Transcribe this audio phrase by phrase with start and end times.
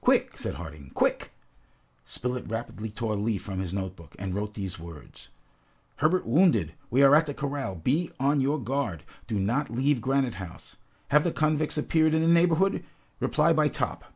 [0.00, 0.90] "Quick!" said Harding.
[0.94, 1.30] "Quick!"
[2.04, 5.28] Spilett rapidly tore a leaf from his note book, and wrote these words:
[5.98, 6.74] "Herbert wounded.
[6.90, 7.76] We are at the corral.
[7.76, 9.04] Be on your guard.
[9.28, 10.74] Do not leave Granite House.
[11.10, 12.82] Have the convicts appeared in the neighborhood?
[13.20, 14.12] Reply by Top."